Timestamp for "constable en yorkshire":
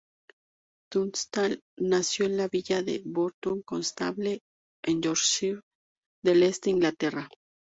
3.61-5.61